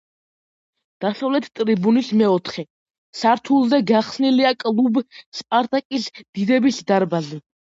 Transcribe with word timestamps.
დასავლეთ 1.03 1.49
ტრიბუნის 1.59 2.09
მეოთხე 2.21 2.65
სართულზე 3.19 3.81
გახსნილია 3.93 4.55
კლუბ 4.67 4.99
„სპარტაკის“ 5.43 6.11
დიდების 6.19 6.83
დარბაზი. 6.93 7.41